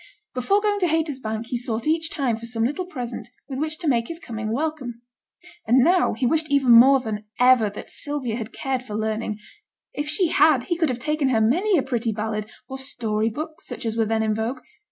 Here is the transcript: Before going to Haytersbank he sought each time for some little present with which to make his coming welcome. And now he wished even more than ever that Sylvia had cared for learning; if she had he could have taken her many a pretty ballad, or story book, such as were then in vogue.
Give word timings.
Before 0.33 0.59
going 0.61 0.79
to 0.79 0.87
Haytersbank 0.87 1.45
he 1.45 1.57
sought 1.57 1.85
each 1.85 2.09
time 2.09 2.35
for 2.35 2.47
some 2.47 2.63
little 2.63 2.87
present 2.87 3.27
with 3.47 3.59
which 3.59 3.77
to 3.77 3.87
make 3.87 4.07
his 4.07 4.17
coming 4.19 4.49
welcome. 4.51 5.03
And 5.67 5.83
now 5.83 6.13
he 6.13 6.25
wished 6.25 6.49
even 6.49 6.71
more 6.71 6.99
than 6.99 7.25
ever 7.39 7.69
that 7.69 7.91
Sylvia 7.91 8.35
had 8.35 8.51
cared 8.51 8.81
for 8.81 8.95
learning; 8.95 9.37
if 9.93 10.09
she 10.09 10.29
had 10.29 10.63
he 10.63 10.75
could 10.75 10.89
have 10.89 10.97
taken 10.97 11.29
her 11.29 11.39
many 11.39 11.77
a 11.77 11.83
pretty 11.83 12.11
ballad, 12.11 12.49
or 12.67 12.79
story 12.79 13.29
book, 13.29 13.61
such 13.61 13.85
as 13.85 13.95
were 13.95 14.05
then 14.05 14.23
in 14.23 14.33
vogue. 14.33 14.61